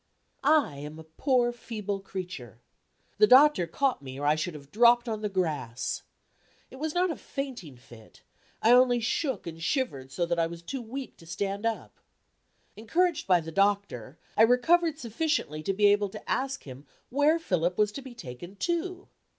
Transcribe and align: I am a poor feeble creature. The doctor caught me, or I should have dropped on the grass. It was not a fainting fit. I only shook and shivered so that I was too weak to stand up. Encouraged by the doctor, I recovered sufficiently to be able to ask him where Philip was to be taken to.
I 0.43 0.77
am 0.77 0.97
a 0.97 1.03
poor 1.03 1.51
feeble 1.51 1.99
creature. 1.99 2.59
The 3.19 3.27
doctor 3.27 3.67
caught 3.67 4.01
me, 4.01 4.19
or 4.19 4.25
I 4.25 4.33
should 4.33 4.55
have 4.55 4.71
dropped 4.71 5.07
on 5.07 5.21
the 5.21 5.29
grass. 5.29 6.01
It 6.71 6.77
was 6.77 6.95
not 6.95 7.11
a 7.11 7.15
fainting 7.15 7.77
fit. 7.77 8.23
I 8.63 8.71
only 8.71 8.99
shook 8.99 9.45
and 9.45 9.61
shivered 9.61 10.11
so 10.11 10.25
that 10.25 10.39
I 10.39 10.47
was 10.47 10.63
too 10.63 10.81
weak 10.81 11.17
to 11.17 11.27
stand 11.27 11.67
up. 11.67 11.99
Encouraged 12.75 13.27
by 13.27 13.41
the 13.41 13.51
doctor, 13.51 14.17
I 14.35 14.41
recovered 14.41 14.97
sufficiently 14.97 15.61
to 15.61 15.71
be 15.71 15.85
able 15.89 16.09
to 16.09 16.27
ask 16.27 16.63
him 16.63 16.87
where 17.11 17.37
Philip 17.37 17.77
was 17.77 17.91
to 17.91 18.01
be 18.01 18.15
taken 18.15 18.55
to. 18.55 19.07